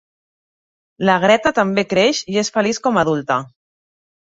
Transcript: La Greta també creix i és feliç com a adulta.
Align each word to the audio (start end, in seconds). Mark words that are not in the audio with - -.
La 1.09 1.19
Greta 1.25 1.53
també 1.61 1.85
creix 1.93 2.25
i 2.35 2.43
és 2.47 2.53
feliç 2.59 2.85
com 2.87 3.03
a 3.03 3.07
adulta. 3.09 3.43